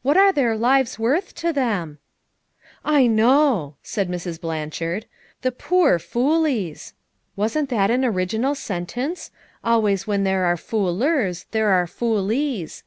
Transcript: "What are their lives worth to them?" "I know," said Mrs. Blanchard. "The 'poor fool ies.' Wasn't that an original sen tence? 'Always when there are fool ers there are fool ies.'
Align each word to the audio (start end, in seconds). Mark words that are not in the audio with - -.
"What 0.00 0.16
are 0.16 0.32
their 0.32 0.56
lives 0.56 0.98
worth 0.98 1.34
to 1.34 1.52
them?" 1.52 1.98
"I 2.82 3.06
know," 3.06 3.74
said 3.82 4.08
Mrs. 4.08 4.40
Blanchard. 4.40 5.04
"The 5.42 5.52
'poor 5.52 5.98
fool 5.98 6.46
ies.' 6.46 6.94
Wasn't 7.36 7.68
that 7.68 7.90
an 7.90 8.02
original 8.02 8.54
sen 8.54 8.86
tence? 8.86 9.28
'Always 9.62 10.06
when 10.06 10.24
there 10.24 10.46
are 10.46 10.56
fool 10.56 11.02
ers 11.02 11.44
there 11.50 11.68
are 11.68 11.86
fool 11.86 12.32
ies.' 12.32 12.84